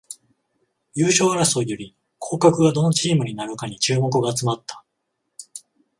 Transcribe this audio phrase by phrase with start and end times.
[0.95, 4.83] 優勝争いより降格がどのチームになるかに注目が集まった